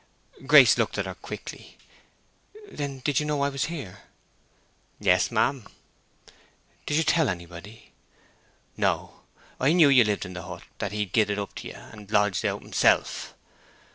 Grace 0.47 0.79
looked 0.79 0.97
at 0.97 1.05
her 1.05 1.13
quickly. 1.13 1.77
"Then 2.71 3.01
did 3.01 3.19
you 3.19 3.25
know 3.27 3.43
I 3.43 3.49
was 3.49 3.65
here?" 3.65 3.99
"Yes, 4.99 5.29
ma'am." 5.29 5.67
"Did 6.87 6.97
you 6.97 7.03
tell 7.03 7.29
anybody?" 7.29 7.91
"No. 8.75 9.19
I 9.59 9.73
knew 9.73 9.89
you 9.89 10.03
lived 10.03 10.25
in 10.25 10.33
the 10.33 10.41
hut, 10.41 10.63
that 10.79 10.91
he 10.91 11.01
had 11.01 11.11
gied 11.13 11.29
it 11.29 11.37
up 11.37 11.53
to 11.53 11.67
ye, 11.67 11.73
and 11.75 12.09
lodged 12.09 12.43
out 12.47 12.63
himself." 12.63 13.35